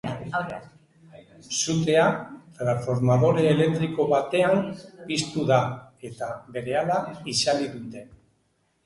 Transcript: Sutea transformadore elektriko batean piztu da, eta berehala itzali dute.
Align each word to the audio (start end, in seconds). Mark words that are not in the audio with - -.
Sutea 1.57 2.05
transformadore 2.61 3.43
elektriko 3.49 4.07
batean 4.13 4.57
piztu 5.11 5.45
da, 5.53 5.59
eta 6.11 6.31
berehala 6.57 6.99
itzali 7.35 7.69
dute. 7.77 8.03